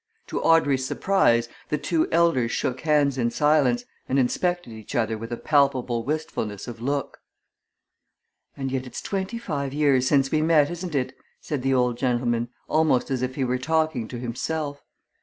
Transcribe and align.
To 0.29 0.41
Audrey's 0.41 0.83
surprise 0.83 1.47
the 1.69 1.77
two 1.77 2.07
elders 2.11 2.51
shook 2.51 2.81
hands 2.81 3.19
in 3.19 3.29
silence, 3.29 3.85
and 4.09 4.17
inspected 4.17 4.73
each 4.73 4.95
other 4.95 5.15
with 5.15 5.31
a 5.31 5.37
palpable 5.37 6.03
wistfulness 6.03 6.67
of 6.67 6.81
look. 6.81 7.19
"And 8.57 8.71
yet 8.71 8.87
it's 8.87 8.99
twenty 8.99 9.37
five 9.37 9.73
years 9.75 10.07
since 10.07 10.31
we 10.31 10.41
met, 10.41 10.71
isn't 10.71 10.95
it?" 10.95 11.15
said 11.39 11.61
the 11.61 11.75
old 11.75 11.99
gentleman, 11.99 12.49
almost 12.67 13.11
as 13.11 13.21
if 13.21 13.35
he 13.35 13.43
were 13.43 13.59
talking 13.59 14.07
to 14.07 14.17
himself. 14.17 14.81